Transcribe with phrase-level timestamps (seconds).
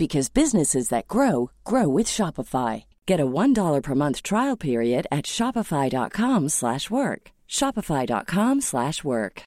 [0.00, 2.84] because businesses that grow grow with Shopify.
[3.06, 7.22] Get a $1 per month trial period at shopify.com/work.
[7.46, 9.42] shopify.com/work.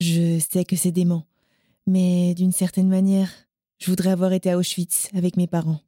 [0.00, 1.24] Je sais que c'est dément,
[1.86, 3.30] mais d'une certaine manière,
[3.78, 5.80] je voudrais avoir été à Auschwitz avec mes parents.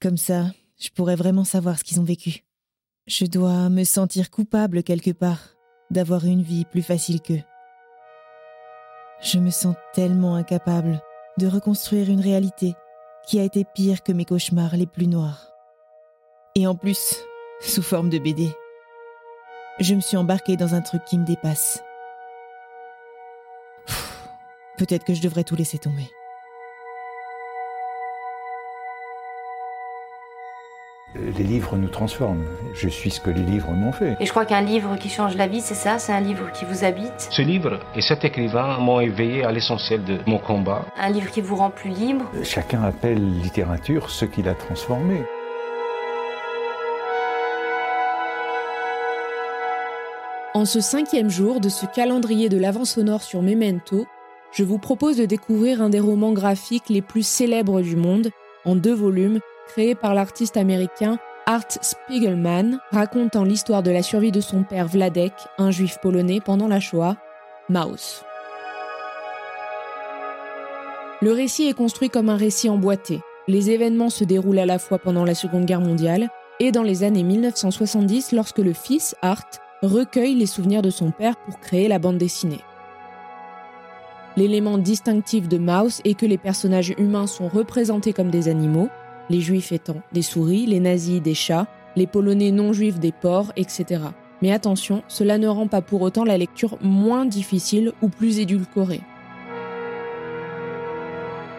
[0.00, 2.42] Comme ça, je pourrais vraiment savoir ce qu'ils ont vécu.
[3.06, 5.54] Je dois me sentir coupable quelque part
[5.90, 7.42] d'avoir une vie plus facile qu'eux.
[9.22, 11.00] Je me sens tellement incapable
[11.40, 12.74] de reconstruire une réalité
[13.26, 15.52] qui a été pire que mes cauchemars les plus noirs.
[16.54, 17.16] Et en plus,
[17.60, 18.48] sous forme de BD.
[19.78, 21.82] Je me suis embarquée dans un truc qui me dépasse.
[24.76, 26.08] Peut-être que je devrais tout laisser tomber.
[31.36, 32.44] Les livres nous transforment.
[32.74, 34.16] Je suis ce que les livres m'ont fait.
[34.20, 36.64] Et je crois qu'un livre qui change la vie, c'est ça, c'est un livre qui
[36.64, 40.84] vous habite, Ce livre et cet écrivain m'ont éveillé à l'essentiel de mon combat.
[40.98, 42.24] un livre qui vous rend plus libre?
[42.42, 45.20] Chacun appelle littérature ce qu'il a transformé.
[50.54, 54.06] En ce cinquième jour de ce calendrier de l'avant sonore sur Memento,
[54.52, 58.30] je vous propose de découvrir un des romans graphiques les plus célèbres du monde,
[58.64, 59.38] en deux volumes,
[59.70, 65.32] créé par l'artiste américain Art Spiegelman, racontant l'histoire de la survie de son père Vladek,
[65.58, 67.16] un juif polonais pendant la Shoah,
[67.68, 68.24] Maus.
[71.22, 73.20] Le récit est construit comme un récit emboîté.
[73.46, 77.04] Les événements se déroulent à la fois pendant la Seconde Guerre mondiale et dans les
[77.04, 79.50] années 1970 lorsque le fils, Art,
[79.82, 82.64] recueille les souvenirs de son père pour créer la bande dessinée.
[84.36, 88.88] L'élément distinctif de Maus est que les personnages humains sont représentés comme des animaux,
[89.30, 93.52] les juifs étant des souris, les nazis des chats, les polonais non juifs des porcs,
[93.56, 94.02] etc.
[94.42, 99.00] Mais attention, cela ne rend pas pour autant la lecture moins difficile ou plus édulcorée.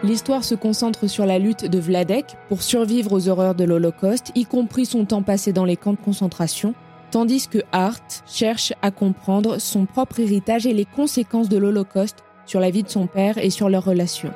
[0.02, 4.44] L'histoire se concentre sur la lutte de Vladek pour survivre aux horreurs de l'Holocauste, y
[4.44, 6.74] compris son temps passé dans les camps de concentration,
[7.12, 12.58] tandis que Hart cherche à comprendre son propre héritage et les conséquences de l'Holocauste sur
[12.58, 14.32] la vie de son père et sur leurs relations.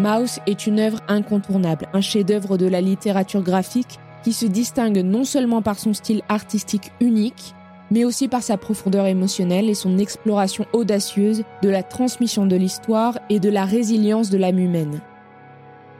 [0.00, 5.22] Maus est une œuvre incontournable, un chef-d'œuvre de la littérature graphique qui se distingue non
[5.22, 7.54] seulement par son style artistique unique,
[7.92, 13.18] mais aussi par sa profondeur émotionnelle et son exploration audacieuse de la transmission de l'histoire
[13.30, 15.00] et de la résilience de l'âme humaine.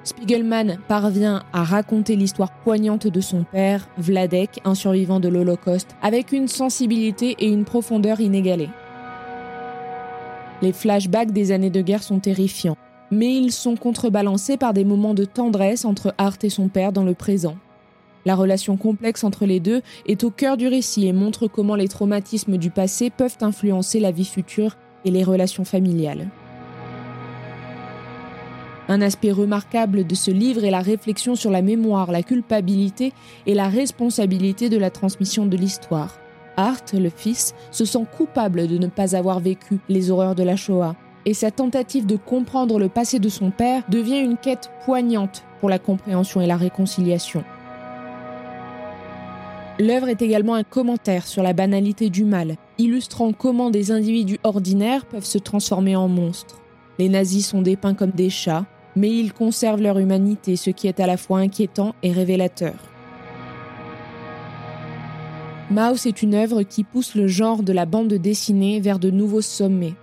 [0.02, 6.32] Spiegelman parvient à raconter l'histoire poignante de son père, Vladek, un survivant de l'Holocauste, avec
[6.32, 8.70] une sensibilité et une profondeur inégalées.
[10.62, 12.76] Les flashbacks des années de guerre sont terrifiants,
[13.14, 17.04] mais ils sont contrebalancés par des moments de tendresse entre Art et son père dans
[17.04, 17.56] le présent.
[18.26, 21.88] La relation complexe entre les deux est au cœur du récit et montre comment les
[21.88, 26.28] traumatismes du passé peuvent influencer la vie future et les relations familiales.
[28.88, 33.12] Un aspect remarquable de ce livre est la réflexion sur la mémoire, la culpabilité
[33.46, 36.18] et la responsabilité de la transmission de l'histoire.
[36.56, 40.56] Art, le fils, se sent coupable de ne pas avoir vécu les horreurs de la
[40.56, 45.44] Shoah, et sa tentative de comprendre le passé de son père devient une quête poignante
[45.60, 47.44] pour la compréhension et la réconciliation.
[49.80, 55.04] L'œuvre est également un commentaire sur la banalité du mal, illustrant comment des individus ordinaires
[55.04, 56.60] peuvent se transformer en monstres.
[56.98, 61.00] Les nazis sont dépeints comme des chats, mais ils conservent leur humanité, ce qui est
[61.00, 62.74] à la fois inquiétant et révélateur.
[65.70, 69.40] Mouse est une œuvre qui pousse le genre de la bande dessinée vers de nouveaux
[69.40, 69.94] sommets.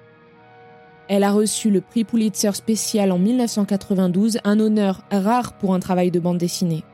[1.13, 6.09] Elle a reçu le prix Pulitzer spécial en 1992, un honneur rare pour un travail
[6.09, 6.85] de bande dessinée.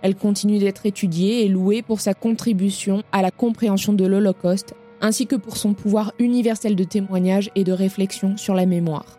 [0.00, 5.26] Elle continue d'être étudiée et louée pour sa contribution à la compréhension de l'Holocauste, ainsi
[5.26, 9.18] que pour son pouvoir universel de témoignage et de réflexion sur la mémoire.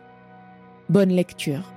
[0.90, 1.77] Bonne lecture.